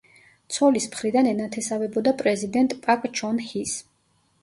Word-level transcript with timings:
ცოლის 0.55 0.87
მხრიდან 0.93 1.29
ენათესავებოდა 1.33 2.17
პრეზიდენტ 2.25 2.77
პაკ 2.89 3.09
ჩონ 3.23 3.47
ჰის. 3.53 3.81